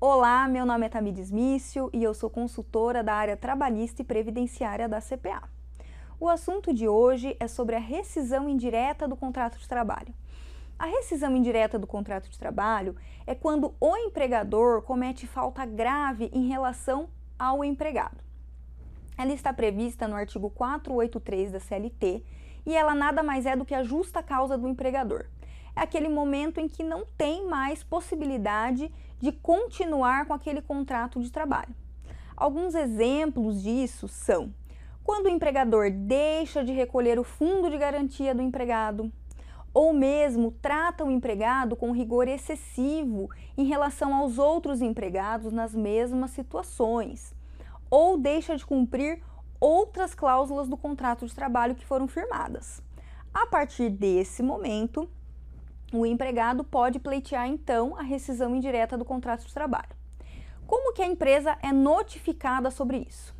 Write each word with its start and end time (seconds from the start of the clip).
Olá, 0.00 0.46
meu 0.48 0.66
nome 0.66 0.84
é 0.84 0.88
Tamides 0.88 1.30
Mício 1.30 1.88
e 1.92 2.02
eu 2.02 2.12
sou 2.12 2.28
consultora 2.28 3.02
da 3.02 3.14
área 3.14 3.36
trabalhista 3.36 4.02
e 4.02 4.04
previdenciária 4.04 4.88
da 4.88 5.00
CPA. 5.00 5.48
O 6.20 6.28
assunto 6.28 6.74
de 6.74 6.86
hoje 6.86 7.36
é 7.38 7.46
sobre 7.46 7.76
a 7.76 7.78
rescisão 7.78 8.48
indireta 8.48 9.06
do 9.08 9.16
contrato 9.16 9.56
de 9.56 9.68
trabalho. 9.68 10.12
A 10.78 10.86
rescisão 10.86 11.34
indireta 11.34 11.78
do 11.78 11.86
contrato 11.86 12.28
de 12.28 12.38
trabalho 12.38 12.96
é 13.24 13.34
quando 13.34 13.72
o 13.80 13.96
empregador 13.96 14.82
comete 14.82 15.26
falta 15.26 15.64
grave 15.64 16.28
em 16.34 16.48
relação 16.48 17.08
ao 17.38 17.64
empregado. 17.64 18.18
Ela 19.16 19.32
está 19.32 19.52
prevista 19.52 20.08
no 20.08 20.16
artigo 20.16 20.50
483 20.50 21.52
da 21.52 21.60
CLT 21.60 22.22
e 22.66 22.74
ela 22.74 22.94
nada 22.94 23.22
mais 23.22 23.46
é 23.46 23.56
do 23.56 23.64
que 23.64 23.74
a 23.74 23.84
justa 23.84 24.22
causa 24.22 24.58
do 24.58 24.68
empregador 24.68 25.26
é 25.76 25.80
aquele 25.80 26.08
momento 26.08 26.58
em 26.58 26.68
que 26.68 26.82
não 26.82 27.04
tem 27.16 27.46
mais 27.46 27.82
possibilidade 27.82 28.92
de 29.20 29.32
continuar 29.32 30.26
com 30.26 30.34
aquele 30.34 30.60
contrato 30.62 31.20
de 31.20 31.30
trabalho. 31.30 31.74
Alguns 32.36 32.74
exemplos 32.74 33.62
disso 33.62 34.08
são 34.08 34.52
quando 35.04 35.26
o 35.26 35.30
empregador 35.30 35.90
deixa 35.90 36.64
de 36.64 36.72
recolher 36.72 37.18
o 37.18 37.24
fundo 37.24 37.70
de 37.70 37.76
garantia 37.76 38.34
do 38.34 38.40
empregado, 38.40 39.12
ou 39.72 39.92
mesmo 39.92 40.50
trata 40.62 41.04
o 41.04 41.10
empregado 41.10 41.76
com 41.76 41.92
rigor 41.92 42.26
excessivo 42.26 43.28
em 43.56 43.64
relação 43.64 44.14
aos 44.14 44.38
outros 44.38 44.80
empregados 44.80 45.52
nas 45.52 45.74
mesmas 45.74 46.30
situações, 46.30 47.34
ou 47.90 48.16
deixa 48.16 48.56
de 48.56 48.64
cumprir 48.64 49.22
outras 49.60 50.14
cláusulas 50.14 50.68
do 50.68 50.76
contrato 50.76 51.26
de 51.26 51.34
trabalho 51.34 51.74
que 51.74 51.84
foram 51.84 52.08
firmadas. 52.08 52.82
A 53.32 53.46
partir 53.46 53.90
desse 53.90 54.42
momento, 54.42 55.08
o 55.92 56.04
empregado 56.04 56.64
pode 56.64 56.98
pleitear 56.98 57.46
então 57.46 57.96
a 57.96 58.02
rescisão 58.02 58.54
indireta 58.54 58.98
do 58.98 59.04
contrato 59.04 59.46
de 59.46 59.54
trabalho. 59.54 59.94
Como 60.66 60.92
que 60.92 61.02
a 61.02 61.06
empresa 61.06 61.56
é 61.62 61.72
notificada 61.72 62.70
sobre 62.70 62.98
isso? 62.98 63.34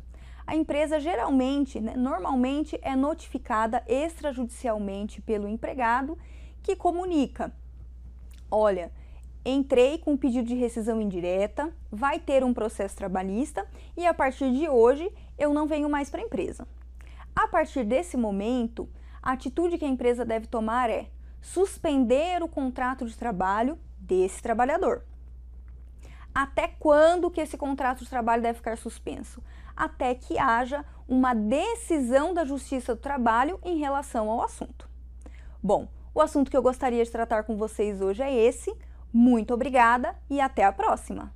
A 0.47 0.55
empresa 0.55 0.99
geralmente, 0.99 1.79
né, 1.79 1.95
normalmente 1.95 2.79
é 2.81 2.95
notificada 2.95 3.83
extrajudicialmente 3.87 5.21
pelo 5.21 5.47
empregado 5.47 6.17
que 6.61 6.75
comunica: 6.75 7.51
olha, 8.49 8.91
entrei 9.43 9.97
com 9.97 10.15
pedido 10.15 10.47
de 10.47 10.55
rescisão 10.55 11.01
indireta, 11.01 11.73
vai 11.91 12.19
ter 12.19 12.43
um 12.43 12.53
processo 12.53 12.95
trabalhista 12.95 13.67
e 13.97 14.05
a 14.05 14.13
partir 14.13 14.51
de 14.51 14.69
hoje 14.69 15.11
eu 15.37 15.53
não 15.53 15.67
venho 15.67 15.89
mais 15.89 16.09
para 16.09 16.21
a 16.21 16.25
empresa. 16.25 16.67
A 17.35 17.47
partir 17.47 17.83
desse 17.83 18.15
momento, 18.15 18.87
a 19.21 19.31
atitude 19.31 19.77
que 19.77 19.85
a 19.85 19.89
empresa 19.89 20.23
deve 20.23 20.47
tomar 20.47 20.89
é 20.89 21.09
suspender 21.45 22.41
o 22.41 22.47
contrato 22.47 23.05
de 23.05 23.15
trabalho 23.15 23.77
desse 23.99 24.41
trabalhador. 24.41 25.03
Até 26.33 26.67
quando 26.67 27.29
que 27.29 27.39
esse 27.39 27.55
contrato 27.55 28.03
de 28.03 28.09
trabalho 28.09 28.41
deve 28.41 28.57
ficar 28.57 28.77
suspenso? 28.77 29.41
Até 29.75 30.15
que 30.15 30.39
haja 30.39 30.83
uma 31.07 31.33
decisão 31.33 32.33
da 32.33 32.43
Justiça 32.43 32.95
do 32.95 33.01
Trabalho 33.01 33.59
em 33.63 33.77
relação 33.77 34.29
ao 34.29 34.41
assunto. 34.41 34.89
Bom, 35.61 35.87
o 36.13 36.19
assunto 36.19 36.49
que 36.49 36.57
eu 36.57 36.63
gostaria 36.63 37.03
de 37.03 37.11
tratar 37.11 37.43
com 37.43 37.55
vocês 37.55 38.01
hoje 38.01 38.23
é 38.23 38.33
esse. 38.33 38.75
Muito 39.13 39.53
obrigada 39.53 40.15
e 40.29 40.41
até 40.41 40.63
a 40.63 40.73
próxima! 40.73 41.31